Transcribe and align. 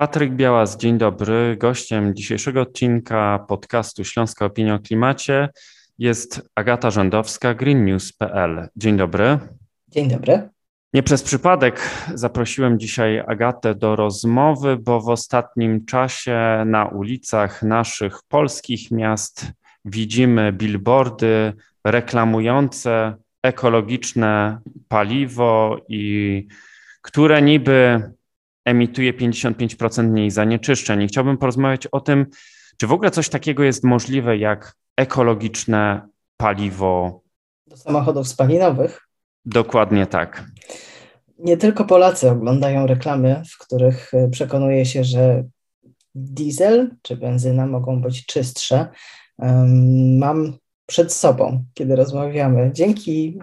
Patryk 0.00 0.32
Białas, 0.32 0.76
dzień 0.76 0.98
dobry. 0.98 1.56
Gościem 1.56 2.14
dzisiejszego 2.14 2.60
odcinka 2.60 3.44
podcastu 3.48 4.04
Śląska 4.04 4.44
Opinia 4.44 4.74
o 4.74 4.78
Klimacie 4.78 5.48
jest 5.98 6.42
Agata 6.54 6.90
Rządowska, 6.90 7.54
greennews.pl. 7.54 8.68
Dzień 8.76 8.96
dobry. 8.96 9.38
Dzień 9.88 10.08
dobry. 10.08 10.48
Nie 10.94 11.02
przez 11.02 11.22
przypadek 11.22 11.90
zaprosiłem 12.14 12.78
dzisiaj 12.78 13.18
Agatę 13.26 13.74
do 13.74 13.96
rozmowy, 13.96 14.76
bo 14.76 15.00
w 15.00 15.08
ostatnim 15.08 15.84
czasie 15.84 16.62
na 16.66 16.84
ulicach 16.84 17.62
naszych 17.62 18.18
polskich 18.28 18.90
miast 18.90 19.46
widzimy 19.84 20.52
billboardy 20.52 21.52
reklamujące 21.84 23.14
ekologiczne 23.42 24.58
paliwo 24.88 25.78
i 25.88 26.46
które 27.02 27.42
niby 27.42 28.02
emituje 28.64 29.12
55% 29.12 30.04
mniej 30.04 30.30
zanieczyszczeń. 30.30 31.02
I 31.02 31.08
chciałbym 31.08 31.38
porozmawiać 31.38 31.86
o 31.86 32.00
tym, 32.00 32.26
czy 32.76 32.86
w 32.86 32.92
ogóle 32.92 33.10
coś 33.10 33.28
takiego 33.28 33.62
jest 33.62 33.84
możliwe 33.84 34.36
jak 34.36 34.74
ekologiczne 34.96 36.08
paliwo. 36.36 37.20
Do 37.66 37.76
samochodów 37.76 38.28
spalinowych? 38.28 39.08
Dokładnie 39.44 40.06
tak. 40.06 40.44
Nie 41.38 41.56
tylko 41.56 41.84
Polacy 41.84 42.30
oglądają 42.30 42.86
reklamy, 42.86 43.42
w 43.50 43.58
których 43.58 44.14
e, 44.14 44.28
przekonuje 44.28 44.86
się, 44.86 45.04
że 45.04 45.44
diesel 46.14 46.90
czy 47.02 47.16
benzyna 47.16 47.66
mogą 47.66 48.02
być 48.02 48.26
czystsze. 48.26 48.88
Mam 50.18 50.56
przed 50.86 51.12
sobą, 51.12 51.64
kiedy 51.74 51.96
rozmawiamy, 51.96 52.70
dzięki 52.74 53.38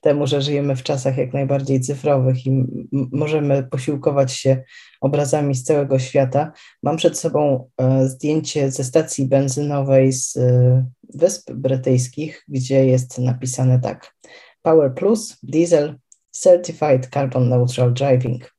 temu, 0.00 0.26
że 0.26 0.42
żyjemy 0.42 0.76
w 0.76 0.82
czasach 0.82 1.16
jak 1.16 1.32
najbardziej 1.32 1.80
cyfrowych 1.80 2.46
i 2.46 2.64
możemy 2.92 3.62
posiłkować 3.62 4.32
się 4.32 4.62
obrazami 5.00 5.54
z 5.54 5.64
całego 5.64 5.98
świata. 5.98 6.52
Mam 6.82 6.96
przed 6.96 7.18
sobą 7.18 7.70
e, 7.78 8.08
zdjęcie 8.08 8.70
ze 8.70 8.84
stacji 8.84 9.26
benzynowej 9.26 10.12
z 10.12 10.36
e, 10.36 10.86
Wysp 11.14 11.52
Brytyjskich, 11.52 12.44
gdzie 12.48 12.86
jest 12.86 13.18
napisane 13.18 13.80
tak: 13.80 14.14
Power 14.62 14.94
Plus, 14.94 15.36
Diesel, 15.42 15.98
Certified 16.30 17.08
Carbon 17.14 17.48
Neutral 17.48 17.94
Driving. 17.94 18.56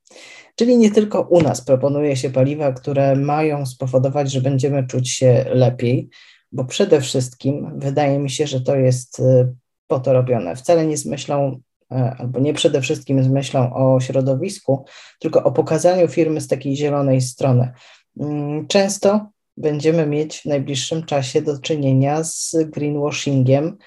Czyli 0.56 0.78
nie 0.78 0.92
tylko 0.92 1.22
u 1.22 1.42
nas 1.42 1.62
proponuje 1.62 2.16
się 2.16 2.30
paliwa, 2.30 2.72
które 2.72 3.16
mają 3.16 3.66
spowodować, 3.66 4.32
że 4.32 4.42
będziemy 4.42 4.88
czuć 4.88 5.10
się 5.10 5.46
lepiej, 5.50 6.10
bo 6.52 6.66
przede 6.66 7.02
wszystkim 7.02 7.80
wydaje 7.80 8.20
mi 8.20 8.30
się, 8.30 8.48
że 8.48 8.62
to 8.62 8.76
jest 8.76 9.20
e, 9.20 9.54
po 9.88 10.00
to 10.00 10.14
robione. 10.14 10.56
Wcale 10.56 10.86
nie 10.86 10.98
z 10.98 11.06
myślą, 11.06 11.60
e, 11.92 12.16
albo 12.18 12.40
nie 12.40 12.54
przede 12.54 12.82
wszystkim 12.82 13.24
z 13.24 13.28
myślą 13.28 13.74
o 13.74 14.00
środowisku, 14.00 14.86
tylko 15.20 15.44
o 15.44 15.52
pokazaniu 15.52 16.08
firmy 16.08 16.42
z 16.42 16.48
takiej 16.48 16.76
zielonej 16.76 17.22
strony. 17.22 17.72
Mm, 18.20 18.68
często 18.68 19.30
będziemy 19.58 20.06
mieć 20.06 20.38
w 20.38 20.46
najbliższym 20.46 21.04
czasie 21.04 21.42
do 21.42 21.60
czynienia 21.60 22.24
z 22.24 22.56
greenwashingiem 22.66 23.78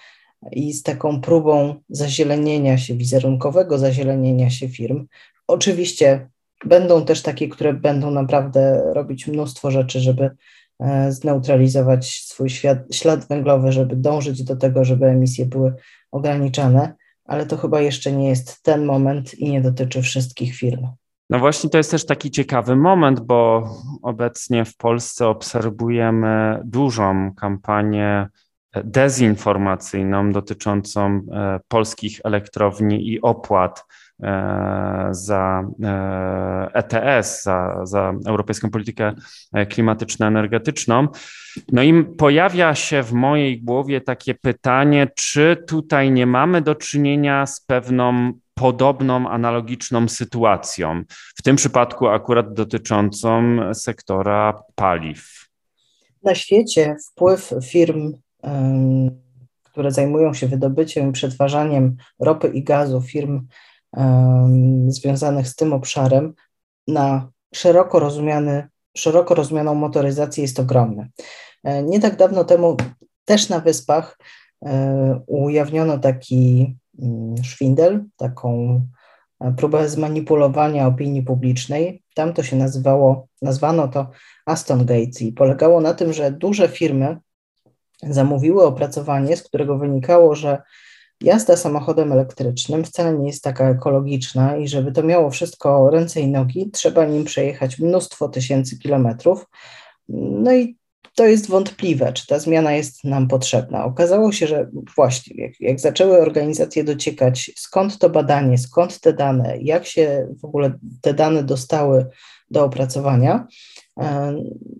i 0.52 0.72
z 0.72 0.82
taką 0.82 1.20
próbą 1.20 1.74
zazielenienia 1.88 2.78
się, 2.78 2.94
wizerunkowego 2.94 3.78
zazielenienia 3.78 4.50
się 4.50 4.68
firm. 4.68 5.06
Oczywiście 5.46 6.28
będą 6.64 7.04
też 7.04 7.22
takie, 7.22 7.48
które 7.48 7.74
będą 7.74 8.10
naprawdę 8.10 8.82
robić 8.94 9.26
mnóstwo 9.26 9.70
rzeczy, 9.70 10.00
żeby 10.00 10.30
zneutralizować 11.08 12.24
swój 12.24 12.50
świat, 12.50 12.78
ślad 12.92 13.28
węglowy, 13.28 13.72
żeby 13.72 13.96
dążyć 13.96 14.44
do 14.44 14.56
tego, 14.56 14.84
żeby 14.84 15.06
emisje 15.06 15.46
były 15.46 15.74
ograniczane, 16.10 16.94
ale 17.24 17.46
to 17.46 17.56
chyba 17.56 17.80
jeszcze 17.80 18.12
nie 18.12 18.28
jest 18.28 18.62
ten 18.62 18.84
moment 18.84 19.34
i 19.34 19.50
nie 19.50 19.60
dotyczy 19.60 20.02
wszystkich 20.02 20.54
firm. 20.54 20.86
No 21.30 21.38
właśnie 21.38 21.70
to 21.70 21.78
jest 21.78 21.90
też 21.90 22.06
taki 22.06 22.30
ciekawy 22.30 22.76
moment, 22.76 23.20
bo 23.20 23.68
obecnie 24.02 24.64
w 24.64 24.76
Polsce 24.76 25.28
obserwujemy 25.28 26.60
dużą 26.64 27.34
kampanię 27.34 28.28
dezinformacyjną 28.84 30.32
dotyczącą 30.32 31.06
e, 31.32 31.60
polskich 31.68 32.20
elektrowni 32.24 33.08
i 33.08 33.20
opłat 33.20 33.84
E, 33.84 33.99
za 35.10 35.64
ETS, 36.74 36.96
e 36.96 37.42
za, 37.42 37.80
za 37.86 38.14
Europejską 38.26 38.70
Politykę 38.70 39.12
Klimatyczno-Energetyczną. 39.54 41.08
No 41.72 41.82
i 41.82 42.04
pojawia 42.04 42.74
się 42.74 43.02
w 43.02 43.12
mojej 43.12 43.62
głowie 43.62 44.00
takie 44.00 44.34
pytanie, 44.34 45.08
czy 45.16 45.64
tutaj 45.68 46.10
nie 46.10 46.26
mamy 46.26 46.62
do 46.62 46.74
czynienia 46.74 47.46
z 47.46 47.60
pewną 47.60 48.32
podobną, 48.54 49.28
analogiczną 49.28 50.08
sytuacją, 50.08 51.02
w 51.36 51.42
tym 51.42 51.56
przypadku 51.56 52.08
akurat 52.08 52.52
dotyczącą 52.52 53.58
sektora 53.74 54.62
paliw. 54.74 55.48
Na 56.22 56.34
świecie 56.34 56.96
wpływ 57.10 57.52
firm, 57.64 58.12
które 59.62 59.90
zajmują 59.90 60.34
się 60.34 60.46
wydobyciem 60.46 61.08
i 61.08 61.12
przetwarzaniem 61.12 61.96
ropy 62.18 62.48
i 62.48 62.64
gazu, 62.64 63.00
firm 63.00 63.46
związanych 64.88 65.48
z 65.48 65.56
tym 65.56 65.72
obszarem 65.72 66.34
na 66.88 67.30
szeroko, 67.54 67.98
rozumiany, 67.98 68.68
szeroko 68.96 69.34
rozumianą 69.34 69.74
motoryzację 69.74 70.42
jest 70.42 70.60
ogromny. 70.60 71.10
E, 71.64 71.82
nie 71.82 72.00
tak 72.00 72.16
dawno 72.16 72.44
temu 72.44 72.76
też 73.24 73.48
na 73.48 73.60
Wyspach 73.60 74.18
e, 74.64 75.20
ujawniono 75.26 75.98
taki 75.98 76.76
mm, 77.02 77.44
szwindel, 77.44 78.04
taką 78.16 78.80
e, 79.40 79.52
próbę 79.52 79.88
zmanipulowania 79.88 80.86
opinii 80.86 81.22
publicznej. 81.22 82.02
Tam 82.14 82.32
to 82.32 82.42
się 82.42 82.56
nazywało, 82.56 83.26
nazwano 83.42 83.88
to 83.88 84.10
Aston 84.46 84.84
Gates 84.86 85.22
i 85.22 85.32
polegało 85.32 85.80
na 85.80 85.94
tym, 85.94 86.12
że 86.12 86.32
duże 86.32 86.68
firmy 86.68 87.18
zamówiły 88.02 88.64
opracowanie, 88.64 89.36
z 89.36 89.42
którego 89.42 89.78
wynikało, 89.78 90.34
że 90.34 90.62
jazda 91.22 91.56
samochodem 91.56 92.12
elektrycznym 92.12 92.84
wcale 92.84 93.18
nie 93.18 93.26
jest 93.26 93.44
taka 93.44 93.70
ekologiczna 93.70 94.56
i 94.56 94.68
żeby 94.68 94.92
to 94.92 95.02
miało 95.02 95.30
wszystko 95.30 95.90
ręce 95.90 96.20
i 96.20 96.28
nogi, 96.28 96.70
trzeba 96.70 97.04
nim 97.04 97.24
przejechać 97.24 97.78
mnóstwo 97.78 98.28
tysięcy 98.28 98.78
kilometrów. 98.78 99.46
No 100.08 100.52
i 100.52 100.76
to 101.14 101.26
jest 101.26 101.48
wątpliwe, 101.48 102.12
czy 102.12 102.26
ta 102.26 102.38
zmiana 102.38 102.72
jest 102.72 103.04
nam 103.04 103.28
potrzebna. 103.28 103.84
Okazało 103.84 104.32
się, 104.32 104.46
że 104.46 104.70
właśnie 104.96 105.44
jak, 105.44 105.60
jak 105.60 105.80
zaczęły 105.80 106.20
organizacje 106.20 106.84
dociekać, 106.84 107.50
skąd 107.56 107.98
to 107.98 108.10
badanie, 108.10 108.58
skąd 108.58 109.00
te 109.00 109.12
dane, 109.12 109.58
jak 109.60 109.86
się 109.86 110.28
w 110.40 110.44
ogóle 110.44 110.72
te 111.00 111.14
dane 111.14 111.42
dostały 111.42 112.06
do 112.50 112.64
opracowania, 112.64 113.46
e, 114.00 114.34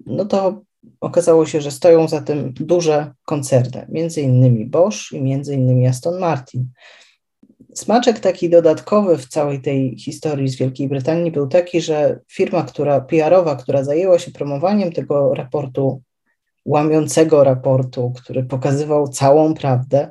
no 0.07 0.25
to 0.25 0.63
okazało 1.01 1.47
się, 1.47 1.61
że 1.61 1.71
stoją 1.71 2.09
za 2.09 2.21
tym 2.21 2.53
duże 2.53 3.13
koncerny, 3.25 3.87
między 3.89 4.21
innymi 4.21 4.67
Bosch 4.67 5.13
i 5.13 5.23
między 5.23 5.55
innymi 5.55 5.87
Aston 5.87 6.19
Martin. 6.19 6.69
Smaczek 7.75 8.21
taki 8.21 8.51
dodatkowy 8.51 9.19
w 9.19 9.27
całej 9.27 9.61
tej 9.61 9.99
historii 9.99 10.49
z 10.49 10.57
Wielkiej 10.57 10.89
Brytanii 10.89 11.31
był 11.31 11.47
taki, 11.47 11.81
że 11.81 12.21
firma, 12.29 12.63
która 12.63 13.01
PR-owa, 13.01 13.57
która 13.57 13.85
zajęła 13.85 14.19
się 14.19 14.31
promowaniem 14.31 14.93
tego 14.93 15.35
raportu, 15.35 16.03
łamiącego 16.65 17.45
raportu, 17.45 18.13
który 18.17 18.45
pokazywał 18.45 19.09
całą 19.09 19.55
prawdę, 19.55 20.11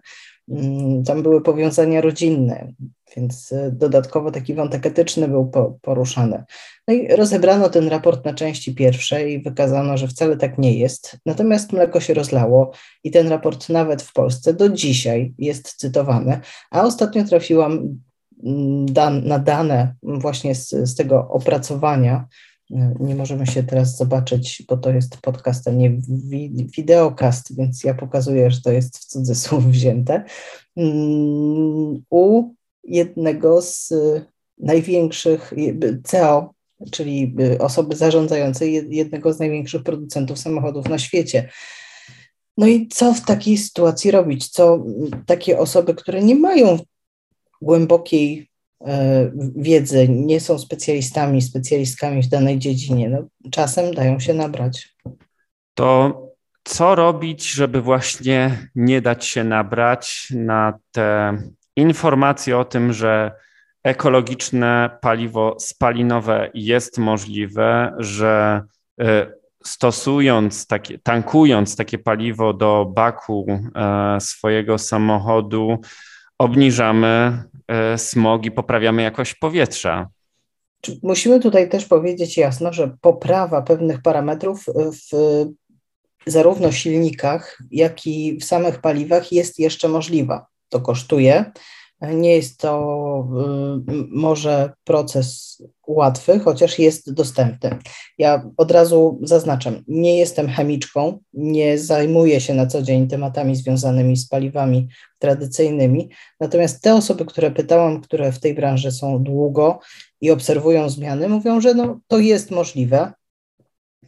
tam 1.05 1.23
były 1.23 1.41
powiązania 1.41 2.01
rodzinne, 2.01 2.73
więc 3.15 3.51
y, 3.51 3.71
dodatkowo 3.71 4.31
taki 4.31 4.53
wątek 4.53 4.85
etyczny 4.85 5.27
był 5.27 5.51
poruszany. 5.81 6.43
No 6.87 6.93
i 6.93 7.07
rozebrano 7.07 7.69
ten 7.69 7.87
raport 7.87 8.25
na 8.25 8.33
części 8.33 8.75
pierwsze 8.75 9.29
i 9.29 9.43
wykazano, 9.43 9.97
że 9.97 10.07
wcale 10.07 10.37
tak 10.37 10.57
nie 10.57 10.77
jest. 10.77 11.17
Natomiast 11.25 11.73
mleko 11.73 11.99
się 11.99 12.13
rozlało 12.13 12.71
i 13.03 13.11
ten 13.11 13.27
raport 13.27 13.69
nawet 13.69 14.01
w 14.01 14.13
Polsce 14.13 14.53
do 14.53 14.69
dzisiaj 14.69 15.33
jest 15.37 15.73
cytowany, 15.73 16.39
a 16.71 16.83
ostatnio 16.83 17.23
trafiłam 17.23 17.97
mm, 18.43 18.85
dan 18.85 19.27
na 19.27 19.39
dane 19.39 19.95
właśnie 20.03 20.55
z, 20.55 20.69
z 20.69 20.95
tego 20.95 21.27
opracowania. 21.29 22.27
Nie 22.99 23.15
możemy 23.15 23.47
się 23.47 23.63
teraz 23.63 23.97
zobaczyć, 23.97 24.63
bo 24.67 24.77
to 24.77 24.89
jest 24.89 25.17
podcast, 25.17 25.67
a 25.67 25.71
nie 25.71 25.97
wideokast, 26.77 27.55
więc 27.55 27.83
ja 27.83 27.93
pokazuję, 27.93 28.51
że 28.51 28.61
to 28.61 28.71
jest 28.71 28.97
w 28.97 29.05
cudzysłów 29.05 29.65
wzięte. 29.71 30.23
Mm, 30.77 32.03
u 32.09 32.53
jednego 32.83 33.61
z 33.61 33.93
największych 34.57 35.53
CEO 36.03 36.53
czyli 36.91 37.35
y, 37.39 37.59
osoby 37.59 37.95
zarządzającej 37.95 38.95
jednego 38.95 39.33
z 39.33 39.39
największych 39.39 39.83
producentów 39.83 40.39
samochodów 40.39 40.89
na 40.89 40.99
świecie. 40.99 41.49
No 42.57 42.67
i 42.67 42.87
co 42.87 43.13
w 43.13 43.21
takiej 43.21 43.57
sytuacji 43.57 44.11
robić? 44.11 44.49
Co 44.49 44.85
takie 45.25 45.59
osoby, 45.59 45.95
które 45.95 46.23
nie 46.23 46.35
mają 46.35 46.79
głębokiej 47.61 48.49
wiedzy, 49.55 50.09
nie 50.09 50.39
są 50.39 50.59
specjalistami, 50.59 51.41
specjalistkami 51.41 52.23
w 52.23 52.27
danej 52.27 52.59
dziedzinie, 52.59 53.09
no, 53.09 53.23
czasem 53.51 53.93
dają 53.93 54.19
się 54.19 54.33
nabrać. 54.33 54.95
To 55.73 56.21
co 56.63 56.95
robić, 56.95 57.51
żeby 57.51 57.81
właśnie 57.81 58.69
nie 58.75 59.01
dać 59.01 59.25
się 59.25 59.43
nabrać 59.43 60.27
na 60.35 60.79
te 60.91 61.37
informacje 61.75 62.57
o 62.57 62.65
tym, 62.65 62.93
że 62.93 63.31
ekologiczne 63.83 64.89
paliwo 65.01 65.55
spalinowe 65.59 66.49
jest 66.53 66.97
możliwe, 66.97 67.93
że 67.97 68.61
stosując 69.63 70.67
takie, 70.67 70.99
tankując 70.99 71.75
takie 71.75 71.97
paliwo 71.97 72.53
do 72.53 72.91
baku 72.95 73.47
swojego 74.19 74.77
samochodu, 74.77 75.77
obniżamy 76.37 77.43
smog 77.97 78.45
i 78.45 78.51
poprawiamy 78.51 79.01
jakość 79.01 79.35
powietrza. 79.35 80.09
Musimy 81.03 81.39
tutaj 81.39 81.69
też 81.69 81.85
powiedzieć 81.85 82.37
jasno, 82.37 82.73
że 82.73 82.97
poprawa 83.01 83.61
pewnych 83.61 84.01
parametrów 84.01 84.65
w 84.75 85.45
zarówno 86.25 86.71
silnikach, 86.71 87.57
jak 87.71 88.07
i 88.07 88.37
w 88.37 88.43
samych 88.43 88.81
paliwach 88.81 89.31
jest 89.31 89.59
jeszcze 89.59 89.87
możliwa. 89.87 90.45
To 90.69 90.81
kosztuje. 90.81 91.51
Nie 92.01 92.35
jest 92.35 92.59
to 92.59 93.27
y, 93.89 94.05
może 94.09 94.73
proces 94.83 95.57
łatwy, 95.89 96.39
chociaż 96.39 96.79
jest 96.79 97.13
dostępny. 97.13 97.77
Ja 98.17 98.49
od 98.57 98.71
razu 98.71 99.19
zaznaczam, 99.23 99.83
nie 99.87 100.17
jestem 100.17 100.49
chemiczką, 100.49 101.19
nie 101.33 101.77
zajmuję 101.77 102.41
się 102.41 102.53
na 102.53 102.67
co 102.67 102.81
dzień 102.81 103.07
tematami 103.07 103.55
związanymi 103.55 104.17
z 104.17 104.27
paliwami 104.27 104.87
tradycyjnymi, 105.19 106.09
natomiast 106.39 106.81
te 106.81 106.95
osoby, 106.95 107.25
które 107.25 107.51
pytałam, 107.51 108.01
które 108.01 108.31
w 108.31 108.39
tej 108.39 108.53
branży 108.53 108.91
są 108.91 109.23
długo 109.23 109.79
i 110.21 110.31
obserwują 110.31 110.89
zmiany, 110.89 111.29
mówią, 111.29 111.61
że 111.61 111.73
no, 111.73 111.99
to 112.07 112.19
jest 112.19 112.51
możliwe. 112.51 113.13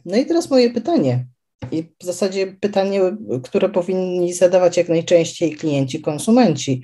No 0.04 0.16
i 0.16 0.26
teraz 0.26 0.50
moje 0.50 0.70
pytanie, 0.70 1.26
i 1.72 1.82
w 2.00 2.04
zasadzie 2.04 2.46
pytanie, 2.46 3.00
które 3.42 3.68
powinni 3.68 4.32
zadawać 4.32 4.76
jak 4.76 4.88
najczęściej 4.88 5.52
klienci, 5.56 6.00
konsumenci. 6.00 6.82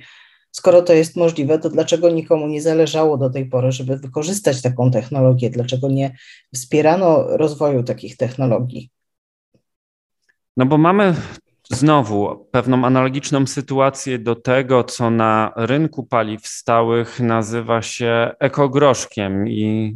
Skoro 0.59 0.81
to 0.81 0.93
jest 0.93 1.15
możliwe, 1.15 1.59
to 1.59 1.69
dlaczego 1.69 2.09
nikomu 2.09 2.47
nie 2.47 2.61
zależało 2.61 3.17
do 3.17 3.29
tej 3.29 3.45
pory, 3.45 3.71
żeby 3.71 3.97
wykorzystać 3.97 4.61
taką 4.61 4.91
technologię? 4.91 5.49
Dlaczego 5.49 5.89
nie 5.89 6.15
wspierano 6.53 7.37
rozwoju 7.37 7.83
takich 7.83 8.17
technologii? 8.17 8.89
No 10.57 10.65
bo 10.65 10.77
mamy 10.77 11.15
znowu 11.71 12.47
pewną 12.51 12.85
analogiczną 12.85 13.47
sytuację 13.47 14.19
do 14.19 14.35
tego, 14.35 14.83
co 14.83 15.09
na 15.09 15.53
rynku 15.55 16.03
paliw 16.03 16.47
stałych 16.47 17.19
nazywa 17.19 17.81
się 17.81 18.31
ekogroszkiem 18.39 19.47
i 19.47 19.95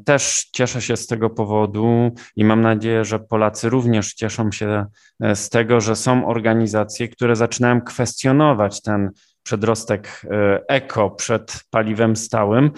y, 0.00 0.04
też 0.04 0.48
cieszę 0.52 0.82
się 0.82 0.96
z 0.96 1.06
tego 1.06 1.30
powodu 1.30 2.10
i 2.36 2.44
mam 2.44 2.60
nadzieję, 2.60 3.04
że 3.04 3.18
Polacy 3.18 3.68
również 3.68 4.14
cieszą 4.14 4.52
się 4.52 4.86
e, 5.20 5.36
z 5.36 5.48
tego, 5.48 5.80
że 5.80 5.96
są 5.96 6.26
organizacje, 6.26 7.08
które 7.08 7.36
zaczynają 7.36 7.80
kwestionować 7.80 8.82
ten 8.82 9.10
przedrostek 9.44 10.22
e, 10.30 10.60
eko 10.68 11.10
przed 11.10 11.64
paliwem 11.70 12.16
stałym. 12.16 12.70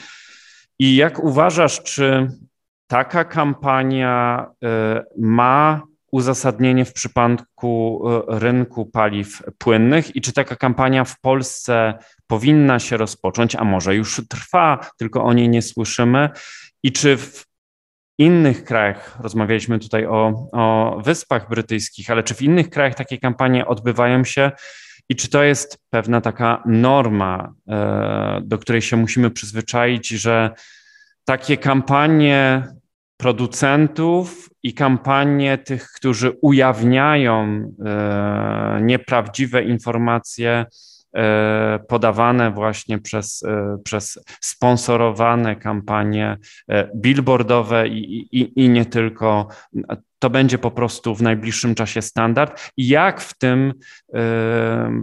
I 0.78 0.96
jak 0.96 1.24
uważasz, 1.24 1.82
czy 1.82 2.30
taka 2.86 3.24
kampania 3.24 4.46
ma 5.18 5.82
uzasadnienie 6.10 6.84
w 6.84 6.92
przypadku 6.92 8.02
e, 8.08 8.38
rynku 8.38 8.86
paliw 8.86 9.42
płynnych? 9.58 10.16
I 10.16 10.20
czy 10.20 10.32
taka 10.32 10.56
kampania 10.56 11.04
w 11.04 11.20
Polsce 11.20 11.98
powinna 12.26 12.78
się 12.78 12.96
rozpocząć, 12.96 13.56
a 13.56 13.64
może 13.64 13.94
już 13.94 14.22
trwa, 14.28 14.78
tylko 14.98 15.24
o 15.24 15.32
niej 15.32 15.48
nie 15.48 15.62
słyszymy? 15.62 16.30
I 16.82 16.92
czy 16.92 17.16
w 17.16 17.46
innych 18.18 18.64
krajach, 18.64 19.18
rozmawialiśmy 19.20 19.78
tutaj 19.78 20.06
o, 20.06 20.48
o 20.52 20.96
Wyspach 21.04 21.48
Brytyjskich, 21.48 22.10
ale 22.10 22.22
czy 22.22 22.34
w 22.34 22.42
innych 22.42 22.70
krajach 22.70 22.94
takie 22.94 23.18
kampanie 23.18 23.66
odbywają 23.66 24.24
się 24.24 24.50
i 25.08 25.16
czy 25.16 25.28
to 25.28 25.42
jest 25.42 25.78
pewna 25.90 26.20
taka 26.20 26.62
norma, 26.66 27.54
e, 27.68 28.40
do 28.44 28.58
której 28.58 28.82
się 28.82 28.96
musimy 28.96 29.30
przyzwyczaić, 29.30 30.08
że 30.08 30.50
takie 31.24 31.56
kampanie 31.56 32.62
producentów 33.16 34.50
i 34.62 34.74
kampanie 34.74 35.58
tych, 35.58 35.88
którzy 35.92 36.30
ujawniają 36.42 37.72
e, 37.84 38.78
nieprawdziwe 38.82 39.64
informacje 39.64 40.66
podawane 41.88 42.50
właśnie 42.50 42.98
przez, 42.98 43.42
e, 43.42 43.78
przez 43.84 44.18
sponsorowane 44.40 45.56
kampanie 45.56 46.36
billboardowe 46.96 47.88
i, 47.88 48.28
i, 48.40 48.64
i 48.64 48.68
nie 48.68 48.84
tylko. 48.84 49.48
To 50.18 50.30
będzie 50.30 50.58
po 50.58 50.70
prostu 50.70 51.14
w 51.14 51.22
najbliższym 51.22 51.74
czasie 51.74 52.02
standard. 52.02 52.70
Jak 52.76 53.20
w 53.20 53.38
tym, 53.38 53.74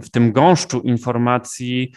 w 0.02 0.10
tym 0.12 0.32
gąszczu 0.32 0.80
informacji 0.80 1.92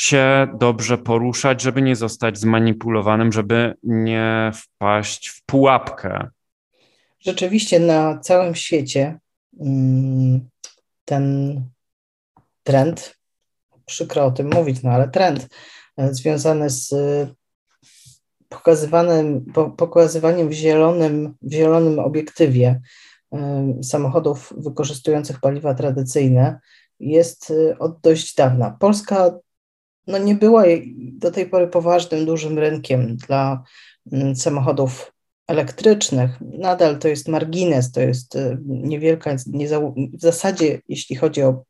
się 0.00 0.48
dobrze 0.58 0.98
poruszać, 0.98 1.62
żeby 1.62 1.82
nie 1.82 1.96
zostać 1.96 2.38
zmanipulowanym, 2.38 3.32
żeby 3.32 3.74
nie 3.82 4.50
wpaść 4.54 5.28
w 5.28 5.44
pułapkę. 5.44 6.28
Rzeczywiście 7.20 7.80
na 7.80 8.18
całym 8.18 8.54
świecie 8.54 9.18
mm, 9.60 10.48
ten 11.04 11.64
trend, 12.62 13.19
przykro 13.90 14.26
o 14.26 14.30
tym 14.30 14.50
mówić, 14.54 14.82
no 14.82 14.90
ale 14.90 15.08
trend 15.08 15.48
e, 15.96 16.14
związany 16.14 16.70
z 16.70 16.94
pokazywanym, 18.48 19.44
pokazywaniem 19.76 20.48
w 20.48 20.52
zielonym, 20.52 21.34
w 21.42 21.52
zielonym 21.52 21.98
obiektywie 21.98 22.80
e, 23.32 23.74
samochodów 23.82 24.52
wykorzystujących 24.56 25.40
paliwa 25.40 25.74
tradycyjne 25.74 26.60
jest 27.00 27.50
e, 27.50 27.78
od 27.78 28.00
dość 28.00 28.34
dawna. 28.34 28.76
Polska 28.80 29.38
no 30.06 30.18
nie 30.18 30.34
była 30.34 30.64
do 30.96 31.30
tej 31.30 31.46
pory 31.46 31.68
poważnym, 31.68 32.26
dużym 32.26 32.58
rynkiem 32.58 33.16
dla 33.16 33.62
samochodów 34.34 35.12
elektrycznych. 35.50 36.30
Nadal 36.40 36.98
to 36.98 37.08
jest 37.08 37.28
margines, 37.28 37.92
to 37.92 38.00
jest 38.00 38.36
y, 38.36 38.58
niewielka, 38.66 39.36
w 40.12 40.20
zasadzie 40.20 40.80
jeśli 40.88 41.16
chodzi 41.16 41.42
o, 41.42 41.64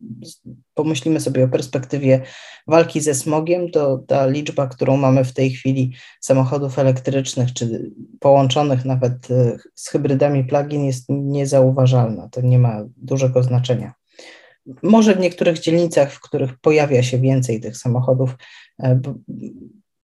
pomyślimy 0.74 1.20
sobie 1.20 1.44
o 1.44 1.48
perspektywie 1.48 2.20
walki 2.66 3.00
ze 3.00 3.14
smogiem, 3.14 3.70
to 3.70 3.98
ta 4.06 4.26
liczba, 4.26 4.66
którą 4.66 4.96
mamy 4.96 5.24
w 5.24 5.32
tej 5.32 5.50
chwili 5.50 5.94
samochodów 6.20 6.78
elektrycznych, 6.78 7.52
czy 7.52 7.90
połączonych 8.20 8.84
nawet 8.84 9.30
y, 9.30 9.58
z 9.74 9.88
hybrydami 9.88 10.44
plug-in 10.44 10.84
jest 10.84 11.04
niezauważalna, 11.08 12.28
to 12.28 12.40
nie 12.40 12.58
ma 12.58 12.84
dużego 12.96 13.42
znaczenia. 13.42 13.92
Może 14.82 15.14
w 15.14 15.20
niektórych 15.20 15.58
dzielnicach, 15.58 16.12
w 16.12 16.20
których 16.20 16.58
pojawia 16.58 17.02
się 17.02 17.18
więcej 17.18 17.60
tych 17.60 17.76
samochodów, 17.76 18.36
e, 18.82 19.00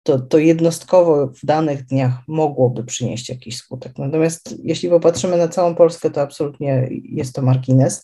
to, 0.09 0.19
to 0.19 0.37
jednostkowo 0.37 1.27
w 1.27 1.45
danych 1.45 1.85
dniach 1.85 2.13
mogłoby 2.27 2.83
przynieść 2.83 3.29
jakiś 3.29 3.57
skutek. 3.57 3.97
Natomiast 3.97 4.55
jeśli 4.63 4.89
popatrzymy 4.89 5.37
na 5.37 5.47
całą 5.47 5.75
Polskę, 5.75 6.09
to 6.09 6.21
absolutnie 6.21 6.89
jest 7.03 7.35
to 7.35 7.41
margines. 7.41 8.03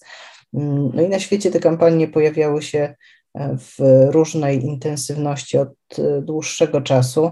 Mm, 0.54 0.92
no 0.94 1.02
i 1.02 1.10
na 1.10 1.20
świecie 1.20 1.52
te 1.52 1.60
kampanie 1.60 2.08
pojawiały 2.08 2.62
się 2.62 2.96
e, 3.34 3.58
w 3.58 3.76
różnej 4.12 4.66
intensywności 4.66 5.58
od 5.58 5.70
e, 6.00 6.22
dłuższego 6.22 6.82
czasu. 6.82 7.32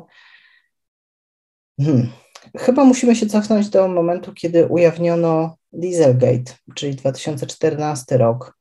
Hmm. 1.81 2.09
Chyba 2.57 2.85
musimy 2.85 3.15
się 3.15 3.25
cofnąć 3.25 3.69
do 3.69 3.87
momentu, 3.87 4.33
kiedy 4.33 4.65
ujawniono 4.67 5.57
Dieselgate, 5.73 6.53
czyli 6.75 6.95
2014 6.95 8.17
rok. 8.17 8.57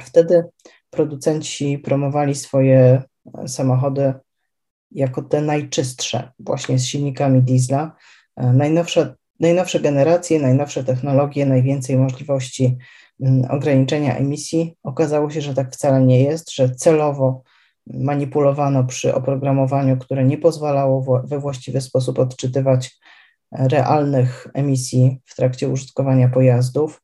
Wtedy 0.00 0.44
producenci 0.90 1.78
promowali 1.78 2.34
swoje 2.34 3.02
samochody 3.46 4.14
jako 4.90 5.22
te 5.22 5.40
najczystsze, 5.40 6.32
właśnie 6.38 6.78
z 6.78 6.86
silnikami 6.86 7.42
diesla. 7.42 7.96
Najnowsze, 8.36 9.14
najnowsze 9.40 9.80
generacje, 9.80 10.40
najnowsze 10.40 10.84
technologie, 10.84 11.46
najwięcej 11.46 11.96
możliwości 11.96 12.76
ograniczenia 13.50 14.16
emisji. 14.16 14.74
Okazało 14.82 15.30
się, 15.30 15.40
że 15.40 15.54
tak 15.54 15.72
wcale 15.72 16.00
nie 16.00 16.22
jest, 16.22 16.52
że 16.52 16.70
celowo 16.70 17.42
manipulowano 17.86 18.84
przy 18.84 19.14
oprogramowaniu, 19.14 19.96
które 19.96 20.24
nie 20.24 20.38
pozwalało 20.38 21.22
we 21.24 21.38
właściwy 21.38 21.80
sposób 21.80 22.18
odczytywać 22.18 22.98
realnych 23.52 24.46
emisji 24.54 25.20
w 25.24 25.36
trakcie 25.36 25.68
użytkowania 25.68 26.28
pojazdów. 26.28 27.02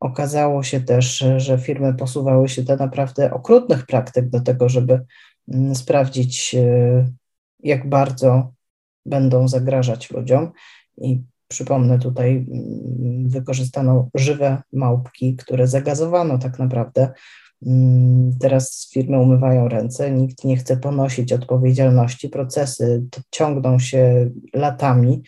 Okazało 0.00 0.62
się 0.62 0.80
też, 0.80 1.24
że 1.36 1.58
firmy 1.58 1.94
posuwały 1.94 2.48
się 2.48 2.62
do 2.62 2.76
naprawdę 2.76 3.30
okrutnych 3.30 3.86
praktyk 3.86 4.28
do 4.28 4.40
tego, 4.40 4.68
żeby 4.68 5.00
sprawdzić, 5.74 6.54
e, 6.54 7.06
jak 7.60 7.88
bardzo 7.88 8.52
będą 9.06 9.48
zagrażać 9.48 10.10
ludziom. 10.10 10.52
I 10.96 11.22
przypomnę, 11.48 11.98
tutaj 11.98 12.30
mm, 12.30 13.28
wykorzystano 13.28 14.08
żywe 14.14 14.62
małpki, 14.72 15.36
które 15.36 15.66
zagazowano 15.66 16.38
tak 16.38 16.58
naprawdę. 16.58 17.12
Mm, 17.66 18.38
teraz 18.40 18.90
firmy 18.92 19.18
umywają 19.18 19.68
ręce, 19.68 20.10
nikt 20.10 20.44
nie 20.44 20.56
chce 20.56 20.76
ponosić 20.76 21.32
odpowiedzialności, 21.32 22.28
procesy 22.28 23.04
ciągną 23.30 23.78
się 23.78 24.30
latami, 24.54 25.22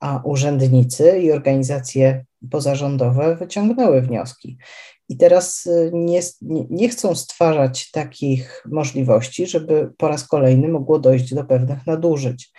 a 0.00 0.20
urzędnicy 0.24 1.18
i 1.18 1.32
organizacje 1.32 2.24
pozarządowe 2.50 3.36
wyciągnęły 3.36 4.02
wnioski. 4.02 4.58
I 5.08 5.16
teraz 5.16 5.68
nie, 5.92 6.20
nie 6.70 6.88
chcą 6.88 7.14
stwarzać 7.14 7.90
takich 7.90 8.64
możliwości, 8.70 9.46
żeby 9.46 9.92
po 9.96 10.08
raz 10.08 10.28
kolejny 10.28 10.68
mogło 10.68 10.98
dojść 10.98 11.34
do 11.34 11.44
pewnych 11.44 11.86
nadużyć. 11.86 12.52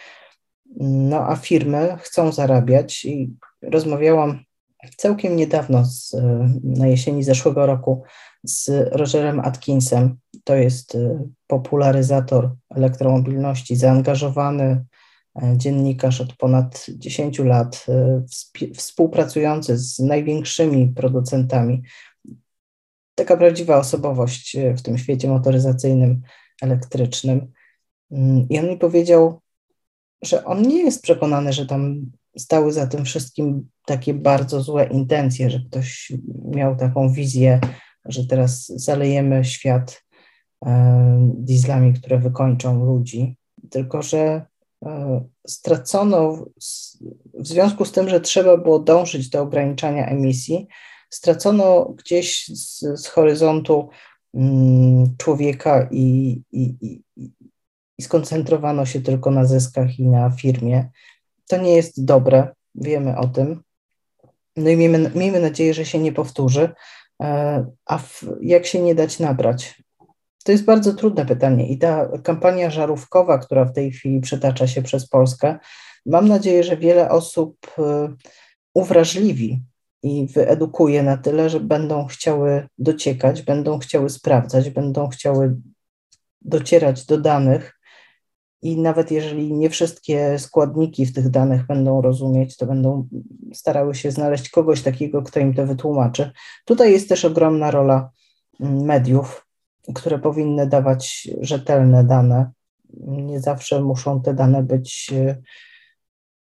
No 0.79 1.27
a 1.27 1.35
firmy 1.35 1.97
chcą 2.01 2.31
zarabiać 2.31 3.05
i 3.05 3.33
rozmawiałam 3.61 4.39
całkiem 4.97 5.35
niedawno, 5.35 5.85
z, 5.85 6.15
na 6.63 6.87
jesieni 6.87 7.23
zeszłego 7.23 7.65
roku, 7.65 8.03
z 8.43 8.69
Rogerem 8.91 9.39
Atkinsem. 9.39 10.17
To 10.43 10.55
jest 10.55 10.95
y, 10.95 11.19
popularyzator 11.47 12.55
elektromobilności, 12.69 13.75
zaangażowany 13.75 14.85
e, 15.41 15.57
dziennikarz 15.57 16.21
od 16.21 16.35
ponad 16.35 16.85
10 16.89 17.39
lat, 17.39 17.85
y, 18.59 18.73
współpracujący 18.73 19.77
z 19.77 19.99
największymi 19.99 20.87
producentami. 20.87 21.81
Taka 23.19 23.37
prawdziwa 23.37 23.77
osobowość 23.77 24.55
y, 24.55 24.73
w 24.73 24.81
tym 24.81 24.97
świecie 24.97 25.29
motoryzacyjnym, 25.29 26.21
elektrycznym. 26.61 27.51
Mm, 28.11 28.49
I 28.49 28.59
on 28.59 28.69
mi 28.69 28.77
powiedział, 28.77 29.41
że 30.21 30.45
on 30.45 30.61
nie 30.61 30.83
jest 30.83 31.01
przekonany, 31.01 31.53
że 31.53 31.65
tam 31.65 32.11
stały 32.37 32.73
za 32.73 32.87
tym 32.87 33.05
wszystkim 33.05 33.69
takie 33.85 34.13
bardzo 34.13 34.61
złe 34.61 34.85
intencje, 34.85 35.49
że 35.49 35.59
ktoś 35.59 36.11
miał 36.45 36.75
taką 36.75 37.09
wizję, 37.13 37.59
że 38.05 38.27
teraz 38.27 38.67
zalejemy 38.67 39.45
świat 39.45 40.03
e, 40.65 41.31
dieslami, 41.37 41.93
które 41.93 42.19
wykończą 42.19 42.85
ludzi, 42.85 43.37
tylko 43.69 44.01
że 44.01 44.45
e, 44.85 45.21
stracono 45.47 46.45
w 47.33 47.47
związku 47.47 47.85
z 47.85 47.91
tym, 47.91 48.09
że 48.09 48.21
trzeba 48.21 48.57
było 48.57 48.79
dążyć 48.79 49.29
do 49.29 49.41
ograniczania 49.41 50.05
emisji, 50.05 50.67
stracono 51.09 51.85
gdzieś 51.85 52.47
z, 52.47 52.79
z 52.79 53.07
horyzontu 53.07 53.89
mm, 54.33 55.15
człowieka 55.17 55.87
i, 55.91 56.41
i, 56.51 56.75
i, 56.81 57.01
i 57.97 58.03
skoncentrowano 58.03 58.85
się 58.85 59.01
tylko 59.01 59.31
na 59.31 59.45
zyskach 59.45 59.99
i 59.99 60.07
na 60.07 60.29
firmie. 60.29 60.89
To 61.47 61.57
nie 61.57 61.75
jest 61.75 62.05
dobre, 62.05 62.47
wiemy 62.75 63.17
o 63.17 63.27
tym. 63.27 63.61
No 64.55 64.69
i 64.69 64.77
miejmy, 64.77 65.11
miejmy 65.15 65.39
nadzieję, 65.39 65.73
że 65.73 65.85
się 65.85 65.99
nie 65.99 66.11
powtórzy. 66.11 66.69
E, 67.21 67.65
a 67.85 67.97
w, 67.97 68.23
jak 68.41 68.65
się 68.65 68.81
nie 68.81 68.95
dać 68.95 69.19
nabrać? 69.19 69.83
To 70.43 70.51
jest 70.51 70.63
bardzo 70.65 70.93
trudne 70.93 71.25
pytanie 71.25 71.67
i 71.67 71.77
ta 71.77 72.09
kampania 72.23 72.69
żarówkowa, 72.69 73.37
która 73.37 73.65
w 73.65 73.73
tej 73.73 73.91
chwili 73.91 74.21
przetacza 74.21 74.67
się 74.67 74.81
przez 74.81 75.09
Polskę, 75.09 75.59
mam 76.05 76.27
nadzieję, 76.27 76.63
że 76.63 76.77
wiele 76.77 77.09
osób 77.09 77.57
e, 77.79 78.13
uwrażliwi 78.73 79.61
i 80.03 80.27
wyedukuje 80.27 81.03
na 81.03 81.17
tyle, 81.17 81.49
że 81.49 81.59
będą 81.59 82.05
chciały 82.05 82.67
dociekać, 82.77 83.41
będą 83.41 83.79
chciały 83.79 84.09
sprawdzać, 84.09 84.69
będą 84.69 85.07
chciały 85.07 85.55
docierać 86.41 87.05
do 87.05 87.17
danych 87.17 87.79
i 88.61 88.77
nawet 88.77 89.11
jeżeli 89.11 89.53
nie 89.53 89.69
wszystkie 89.69 90.39
składniki 90.39 91.05
w 91.05 91.13
tych 91.13 91.29
danych 91.29 91.65
będą 91.65 92.01
rozumieć, 92.01 92.57
to 92.57 92.65
będą 92.65 93.07
starały 93.53 93.95
się 93.95 94.11
znaleźć 94.11 94.49
kogoś 94.49 94.81
takiego, 94.81 95.21
kto 95.21 95.39
im 95.39 95.53
to 95.53 95.65
wytłumaczy. 95.65 96.31
Tutaj 96.65 96.91
jest 96.91 97.09
też 97.09 97.25
ogromna 97.25 97.71
rola 97.71 98.09
mm, 98.59 98.81
mediów, 98.85 99.47
które 99.95 100.19
powinny 100.19 100.67
dawać 100.67 101.29
rzetelne 101.41 102.03
dane. 102.03 102.51
Nie 103.07 103.39
zawsze 103.39 103.81
muszą 103.81 104.21
te 104.21 104.33
dane 104.33 104.63
być 104.63 105.13
e, 105.13 105.41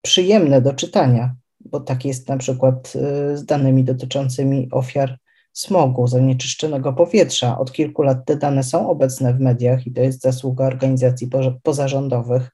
przyjemne 0.03 0.63
do 0.63 0.75
czytania, 0.75 1.35
bo 1.61 1.81
tak 1.81 2.05
jest 2.05 2.29
na 2.29 2.37
przykład 2.37 2.93
e, 2.97 3.37
z 3.37 3.45
danymi 3.45 3.85
dotyczącymi 3.85 4.69
ofiar 4.71 5.19
smogu, 5.52 6.07
zanieczyszczonego 6.07 6.93
powietrza. 6.93 7.59
Od 7.59 7.73
kilku 7.73 8.02
lat 8.02 8.26
te 8.26 8.37
dane 8.37 8.62
są 8.62 8.90
obecne 8.90 9.35
w 9.35 9.40
mediach 9.40 9.87
i 9.87 9.93
to 9.93 10.00
jest 10.00 10.21
zasługa 10.21 10.67
organizacji 10.67 11.31
pozarządowych. 11.62 12.50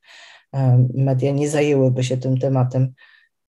Media 0.95 1.33
nie 1.33 1.49
zajęłyby 1.49 2.05
się 2.05 2.17
tym 2.17 2.39
tematem, 2.39 2.93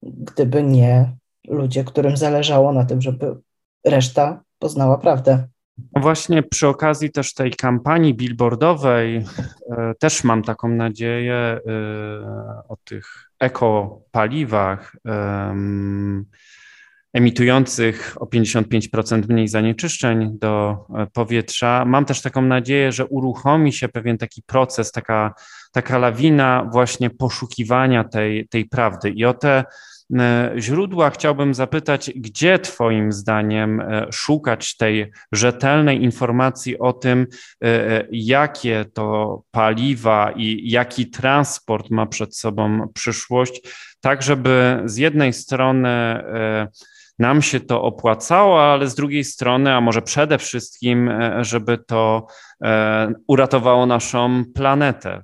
gdyby 0.01 0.63
nie 0.63 1.15
ludzie, 1.47 1.83
którym 1.83 2.17
zależało 2.17 2.73
na 2.73 2.85
tym, 2.85 3.01
żeby 3.01 3.35
reszta 3.85 4.43
poznała 4.59 4.97
prawdę. 4.97 5.47
Właśnie 5.95 6.43
przy 6.43 6.67
okazji 6.67 7.11
też 7.11 7.33
tej 7.33 7.51
kampanii 7.51 8.13
billboardowej 8.13 9.17
e, 9.17 9.93
też 9.99 10.23
mam 10.23 10.43
taką 10.43 10.69
nadzieję 10.69 11.33
e, 11.35 11.59
o 12.67 12.77
tych 12.85 13.31
ekopaliwach 13.39 14.95
emitujących 17.13 18.15
o 18.19 18.25
55% 18.25 19.29
mniej 19.29 19.47
zanieczyszczeń 19.47 20.37
do 20.39 20.85
e, 20.95 21.07
powietrza. 21.13 21.85
Mam 21.85 22.05
też 22.05 22.21
taką 22.21 22.41
nadzieję, 22.41 22.91
że 22.91 23.05
uruchomi 23.05 23.73
się 23.73 23.87
pewien 23.89 24.17
taki 24.17 24.43
proces, 24.43 24.91
taka, 24.91 25.33
taka 25.71 25.97
lawina 25.97 26.69
właśnie 26.71 27.09
poszukiwania 27.09 28.03
tej, 28.03 28.47
tej 28.47 28.65
prawdy. 28.65 29.09
I 29.09 29.25
o 29.25 29.33
te 29.33 29.63
źródła 30.57 31.09
chciałbym 31.09 31.53
zapytać, 31.53 32.11
gdzie 32.15 32.59
Twoim 32.59 33.11
zdaniem 33.11 33.81
e, 33.81 34.07
szukać 34.11 34.77
tej 34.77 35.11
rzetelnej 35.31 36.03
informacji 36.03 36.79
o 36.79 36.93
tym, 36.93 37.27
jakie 38.11 38.85
to 38.93 39.41
paliwa 39.51 40.31
i 40.35 40.69
jaki 40.69 41.09
transport 41.09 41.89
ma 41.89 42.05
przed 42.05 42.37
sobą 42.37 42.87
przyszłość, 42.93 43.61
tak 44.01 44.23
żeby 44.23 44.81
z 44.85 44.97
jednej 44.97 45.33
strony 45.33 46.23
nam 47.19 47.41
się 47.41 47.59
to 47.59 47.81
opłacało, 47.81 48.63
ale 48.63 48.87
z 48.87 48.95
drugiej 48.95 49.23
strony, 49.23 49.73
a 49.73 49.81
może 49.81 50.01
przede 50.01 50.37
wszystkim, 50.37 51.09
e, 51.09 51.43
żeby 51.43 51.77
to 51.77 52.27
e, 52.63 53.13
uratowało 53.27 53.85
naszą 53.85 54.43
planetę. 54.55 55.23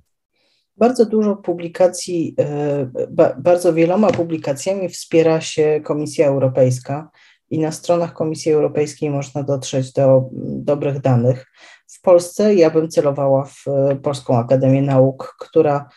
Bardzo 0.78 1.06
dużo 1.06 1.36
publikacji, 1.36 2.36
e, 2.40 2.90
bardzo 3.38 3.74
wieloma 3.74 4.12
publikacjami 4.12 4.90
wspiera 4.90 5.42
się 5.42 5.82
Komisja 5.84 6.28
Europejska 6.28 7.10
i 7.50 7.60
na 7.60 7.72
stronach 7.72 8.14
Komisji 8.14 8.52
Europejskiej 8.52 9.10
można 9.10 9.44
dotrzeć 9.44 9.94
do 9.94 10.30
dobrych 10.44 11.02
danych. 11.02 11.52
W 11.88 12.02
Polsce 12.02 12.56
ja 12.56 12.70
bym 12.70 12.90
celowała 12.90 13.46
w 13.46 13.66
Polską 14.04 14.38
Akademię 14.38 14.82
Nauk, 14.82 15.36
która 15.40 15.90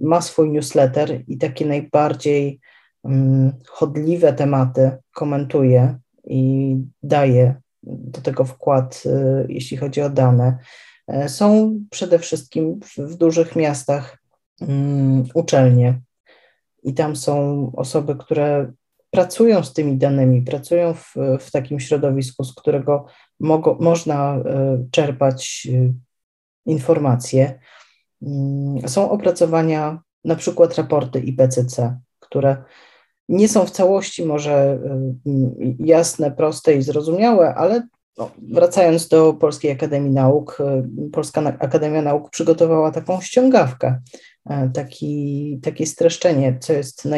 ma 0.00 0.20
swój 0.20 0.50
newsletter 0.50 1.22
i 1.28 1.38
takie 1.38 1.66
najbardziej 1.66 2.60
Mm, 3.04 3.52
chodliwe 3.66 4.32
tematy 4.32 4.90
komentuje 5.14 5.98
i 6.24 6.76
daje 7.02 7.54
do 7.82 8.20
tego 8.20 8.44
wkład, 8.44 9.02
jeśli 9.48 9.76
chodzi 9.76 10.02
o 10.02 10.10
dane, 10.10 10.46
e, 10.46 10.58
są 11.26 11.74
przede 11.90 12.18
wszystkim 12.18 12.80
w, 12.96 13.14
dużych 13.14 13.56
miastach 13.56 14.18
um, 14.60 15.24
uczelnie. 15.34 16.00
I 16.82 16.94
tam 16.94 17.16
są 17.16 17.72
osoby, 17.76 18.16
które 18.16 18.72
pracują 19.10 19.62
z 19.62 19.72
tymi 19.72 19.96
danymi, 19.96 20.42
pracują 20.42 20.94
w, 20.94 21.14
w 21.40 21.50
takim 21.50 21.80
środowisku, 21.80 22.44
z 22.44 22.54
którego 22.54 23.06
mogo, 23.40 23.76
można 23.80 24.38
y, 24.38 24.42
czerpać 24.90 25.68
y, 25.70 25.92
informacje. 26.66 27.58
Um, 28.20 28.88
są 28.88 29.10
opracowania, 29.10 30.00
na 30.24 30.36
przykład 30.36 30.74
raporty 30.74 31.20
IPCC, 31.20 31.98
które 32.20 32.56
nie 33.28 33.48
są 33.48 33.66
w 33.66 33.70
całości 33.70 34.24
może 34.24 34.78
jasne, 35.78 36.30
proste 36.30 36.74
i 36.74 36.82
zrozumiałe, 36.82 37.54
ale 37.54 37.88
no, 38.18 38.30
wracając 38.52 39.08
do 39.08 39.32
Polskiej 39.32 39.70
Akademii 39.70 40.10
Nauk, 40.12 40.58
y, 41.06 41.10
Polska 41.10 41.56
Akademia 41.58 42.02
Nauk 42.02 42.30
przygotowała 42.30 42.90
taką 42.90 43.20
ściągawkę, 43.20 44.00
y, 44.50 44.52
taki, 44.74 45.60
takie 45.62 45.86
streszczenie, 45.86 46.58
co 46.60 46.72
jest 46.72 47.08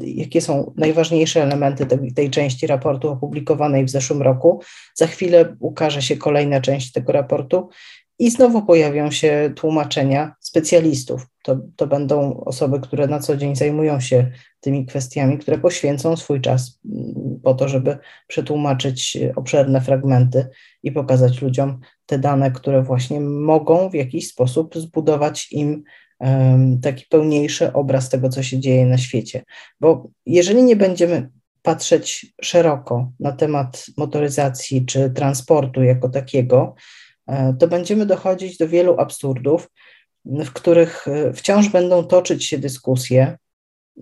jakie 0.00 0.40
są 0.40 0.72
najważniejsze 0.76 1.42
elementy 1.42 1.86
tej, 1.86 2.12
tej 2.12 2.30
części 2.30 2.66
raportu 2.66 3.08
opublikowanej 3.08 3.84
w 3.84 3.90
zeszłym 3.90 4.22
roku. 4.22 4.62
Za 4.94 5.06
chwilę 5.06 5.56
ukaże 5.60 6.02
się 6.02 6.16
kolejna 6.16 6.60
część 6.60 6.92
tego 6.92 7.12
raportu 7.12 7.68
i 8.18 8.30
znowu 8.30 8.62
pojawią 8.62 9.10
się 9.10 9.52
tłumaczenia 9.56 10.34
specjalistów. 10.40 11.26
To, 11.42 11.58
to 11.76 11.86
będą 11.86 12.40
osoby, 12.40 12.80
które 12.80 13.06
na 13.06 13.20
co 13.20 13.36
dzień 13.36 13.56
zajmują 13.56 14.00
się 14.00 14.30
tymi 14.60 14.86
kwestiami, 14.86 15.38
które 15.38 15.58
poświęcą 15.58 16.16
swój 16.16 16.40
czas 16.40 16.80
po 17.42 17.54
to, 17.54 17.68
żeby 17.68 17.98
przetłumaczyć 18.26 19.18
obszerne 19.36 19.80
fragmenty 19.80 20.48
i 20.82 20.92
pokazać 20.92 21.42
ludziom 21.42 21.80
te 22.06 22.18
dane, 22.18 22.50
które 22.50 22.82
właśnie 22.82 23.20
mogą 23.20 23.90
w 23.90 23.94
jakiś 23.94 24.28
sposób 24.28 24.76
zbudować 24.76 25.52
im 25.52 25.82
taki 26.82 27.06
pełniejszy 27.10 27.72
obraz 27.72 28.08
tego, 28.08 28.28
co 28.28 28.42
się 28.42 28.60
dzieje 28.60 28.86
na 28.86 28.98
świecie. 28.98 29.44
Bo 29.80 30.08
jeżeli 30.26 30.62
nie 30.62 30.76
będziemy 30.76 31.30
patrzeć 31.62 32.34
szeroko 32.42 33.12
na 33.20 33.32
temat 33.32 33.86
motoryzacji 33.96 34.86
czy 34.86 35.10
transportu 35.10 35.82
jako 35.82 36.08
takiego, 36.08 36.74
E, 37.28 37.54
to 37.58 37.68
będziemy 37.68 38.06
dochodzić 38.06 38.56
do 38.56 38.68
wielu 38.68 39.00
absurdów, 39.00 39.70
w 40.24 40.50
których 40.52 41.08
e, 41.08 41.32
wciąż 41.32 41.68
będą 41.68 42.04
toczyć 42.04 42.46
się 42.46 42.58
dyskusje 42.58 43.38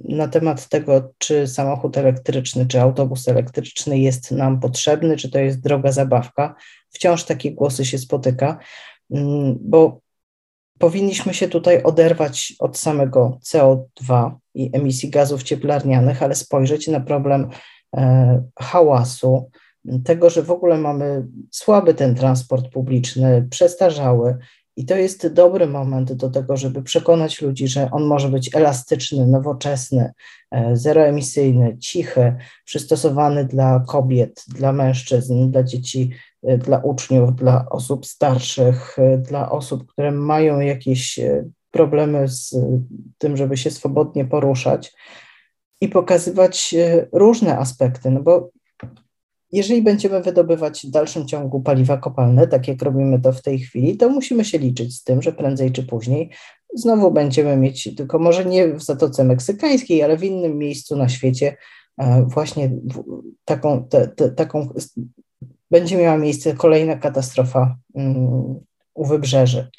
na 0.04 0.28
temat 0.28 0.68
tego, 0.68 1.12
czy 1.18 1.46
samochód 1.46 1.96
elektryczny, 1.96 2.66
czy 2.66 2.80
autobus 2.80 3.28
elektryczny 3.28 3.98
jest 3.98 4.30
nam 4.30 4.60
potrzebny, 4.60 5.16
czy 5.16 5.30
to 5.30 5.38
jest 5.38 5.60
droga 5.60 5.92
zabawka. 5.92 6.54
Wciąż 6.90 7.24
takie 7.24 7.52
głosy 7.52 7.84
się 7.84 7.98
spotyka, 7.98 8.58
mm, 9.10 9.58
bo 9.60 10.00
powinniśmy 10.78 11.34
się 11.34 11.48
tutaj 11.48 11.82
oderwać 11.82 12.54
od 12.58 12.78
samego 12.78 13.38
CO2 13.44 14.30
i 14.54 14.70
emisji 14.72 15.10
gazów 15.10 15.42
cieplarnianych, 15.42 16.22
ale 16.22 16.34
spojrzeć 16.34 16.88
na 16.88 17.00
problem 17.00 17.50
e, 17.96 18.42
hałasu, 18.58 19.50
tego, 20.04 20.30
że 20.30 20.42
w 20.42 20.50
ogóle 20.50 20.78
mamy 20.78 21.26
słaby 21.50 21.94
ten 21.94 22.14
transport 22.14 22.68
publiczny, 22.68 23.48
przestarzały. 23.50 24.36
I 24.76 24.84
to 24.84 24.96
jest 24.96 25.32
dobry 25.32 25.66
moment 25.66 26.12
do 26.12 26.30
tego, 26.30 26.56
żeby 26.56 26.82
przekonać 26.82 27.42
ludzi, 27.42 27.68
że 27.68 27.90
on 27.90 28.04
może 28.04 28.28
być 28.28 28.54
elastyczny, 28.54 29.26
nowoczesny, 29.26 30.12
e, 30.50 30.76
zeroemisyjny, 30.76 31.78
cichy, 31.78 32.36
przystosowany 32.64 33.44
dla 33.44 33.84
kobiet, 33.88 34.44
dla 34.48 34.72
mężczyzn, 34.72 35.50
dla 35.50 35.62
dzieci, 35.62 36.10
e, 36.42 36.58
dla 36.58 36.78
uczniów, 36.78 37.36
dla 37.36 37.66
osób 37.70 38.06
starszych, 38.06 38.98
e, 38.98 39.18
dla 39.18 39.50
osób, 39.50 39.86
które 39.86 40.12
mają 40.12 40.60
jakieś 40.60 41.20
problemy 41.70 42.28
z 42.28 42.56
tym, 43.18 43.36
żeby 43.36 43.56
się 43.56 43.70
swobodnie 43.70 44.24
poruszać 44.24 44.94
i 45.80 45.88
pokazywać 45.88 46.74
różne 47.12 47.58
aspekty, 47.58 48.10
no 48.10 48.22
bo 48.22 48.50
jeżeli 49.56 49.82
będziemy 49.82 50.22
wydobywać 50.22 50.86
w 50.86 50.90
dalszym 50.90 51.26
ciągu 51.26 51.60
paliwa 51.60 51.96
kopalne, 51.96 52.46
tak 52.46 52.68
jak 52.68 52.82
robimy 52.82 53.20
to 53.20 53.32
w 53.32 53.42
tej 53.42 53.58
chwili, 53.58 53.96
to 53.96 54.08
musimy 54.08 54.44
się 54.44 54.58
liczyć 54.58 54.96
z 54.96 55.04
tym, 55.04 55.22
że 55.22 55.32
prędzej 55.32 55.72
czy 55.72 55.82
później 55.82 56.30
znowu 56.74 57.10
będziemy 57.10 57.56
mieć, 57.56 57.94
tylko 57.96 58.18
może 58.18 58.44
nie 58.44 58.68
w 58.68 58.82
Zatoce 58.82 59.24
Meksykańskiej, 59.24 60.02
ale 60.02 60.16
w 60.16 60.24
innym 60.24 60.58
miejscu 60.58 60.96
na 60.96 61.08
świecie, 61.08 61.56
e, 61.98 62.26
właśnie 62.28 62.70
taką, 63.44 63.84
te, 63.88 64.08
te, 64.08 64.30
taką 64.30 64.68
będzie 65.70 65.96
miała 65.96 66.18
miejsce 66.18 66.54
kolejna 66.54 66.96
katastrofa 66.96 67.76
mm, 67.94 68.16
u 68.94 69.04
wybrzeży. 69.04 69.70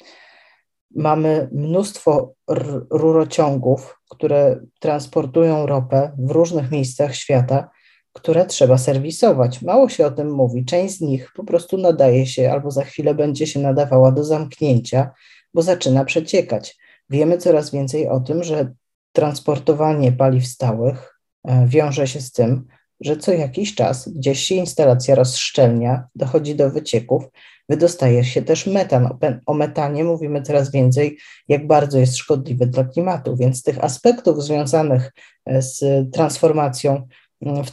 Mamy 0.94 1.48
mnóstwo 1.52 2.34
rurociągów, 2.90 4.00
które 4.10 4.60
transportują 4.80 5.66
ropę 5.66 6.12
w 6.18 6.30
różnych 6.30 6.70
miejscach 6.70 7.14
świata 7.14 7.70
które 8.12 8.46
trzeba 8.46 8.78
serwisować. 8.78 9.62
Mało 9.62 9.88
się 9.88 10.06
o 10.06 10.10
tym 10.10 10.30
mówi. 10.30 10.64
Część 10.64 10.96
z 10.96 11.00
nich 11.00 11.32
po 11.36 11.44
prostu 11.44 11.78
nadaje 11.78 12.26
się 12.26 12.52
albo 12.52 12.70
za 12.70 12.84
chwilę 12.84 13.14
będzie 13.14 13.46
się 13.46 13.60
nadawała 13.60 14.12
do 14.12 14.24
zamknięcia, 14.24 15.10
bo 15.54 15.62
zaczyna 15.62 16.04
przeciekać. 16.04 16.78
Wiemy 17.10 17.38
coraz 17.38 17.70
więcej 17.70 18.08
o 18.08 18.20
tym, 18.20 18.44
że 18.44 18.72
transportowanie 19.12 20.12
paliw 20.12 20.46
stałych 20.46 21.20
e, 21.44 21.66
wiąże 21.66 22.06
się 22.06 22.20
z 22.20 22.32
tym, 22.32 22.66
że 23.00 23.16
co 23.16 23.32
jakiś 23.32 23.74
czas 23.74 24.08
gdzieś 24.08 24.40
się 24.40 24.54
instalacja 24.54 25.14
rozszczelnia, 25.14 26.04
dochodzi 26.14 26.54
do 26.54 26.70
wycieków, 26.70 27.24
wydostaje 27.68 28.24
się 28.24 28.42
też 28.42 28.66
metan. 28.66 29.18
O 29.46 29.54
metanie 29.54 30.04
mówimy 30.04 30.42
coraz 30.42 30.72
więcej, 30.72 31.18
jak 31.48 31.66
bardzo 31.66 31.98
jest 31.98 32.16
szkodliwy 32.16 32.66
dla 32.66 32.84
klimatu, 32.84 33.36
więc 33.36 33.62
tych 33.62 33.84
aspektów 33.84 34.44
związanych 34.44 35.12
e, 35.46 35.62
z 35.62 35.84
transformacją 36.12 37.08
w 37.42 37.70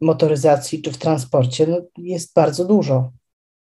motoryzacji 0.00 0.82
czy 0.82 0.92
w 0.92 0.98
transporcie 0.98 1.66
no, 1.66 1.76
jest 1.96 2.34
bardzo 2.34 2.64
dużo. 2.64 3.12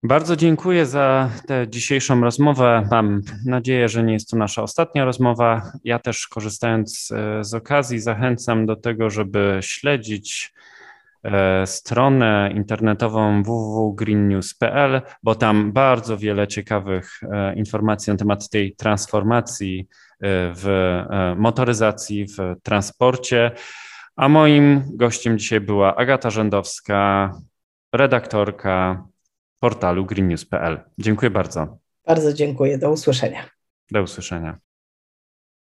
Bardzo 0.04 0.36
dziękuję 0.36 0.86
za 0.86 1.30
tę 1.46 1.68
dzisiejszą 1.68 2.20
rozmowę. 2.20 2.88
Mam 2.90 3.22
nadzieję, 3.46 3.88
że 3.88 4.02
nie 4.02 4.12
jest 4.12 4.30
to 4.30 4.36
nasza 4.36 4.62
ostatnia 4.62 5.04
rozmowa. 5.04 5.72
Ja 5.84 5.98
też 5.98 6.28
korzystając 6.28 7.10
e, 7.10 7.44
z 7.44 7.54
okazji 7.54 8.00
zachęcam 8.00 8.66
do 8.66 8.76
tego, 8.76 9.10
żeby 9.10 9.58
śledzić 9.62 10.54
e, 11.24 11.66
stronę 11.66 12.50
internetową 12.54 13.42
www.greennews.pl, 13.42 15.02
bo 15.22 15.34
tam 15.34 15.72
bardzo 15.72 16.18
wiele 16.18 16.48
ciekawych 16.48 17.20
e, 17.22 17.54
informacji 17.54 18.10
na 18.10 18.16
temat 18.16 18.48
tej 18.48 18.74
transformacji 18.76 19.88
w 20.54 21.02
motoryzacji, 21.36 22.26
w 22.26 22.38
transporcie. 22.62 23.50
A 24.16 24.28
moim 24.28 24.82
gościem 24.96 25.38
dzisiaj 25.38 25.60
była 25.60 25.96
Agata 25.96 26.30
Rzędowska, 26.30 27.32
redaktorka 27.92 29.04
portalu 29.60 30.06
greennews.pl. 30.06 30.80
Dziękuję 30.98 31.30
bardzo. 31.30 31.78
Bardzo 32.06 32.32
dziękuję. 32.32 32.78
Do 32.78 32.90
usłyszenia. 32.90 33.44
Do 33.90 34.02
usłyszenia. 34.02 34.58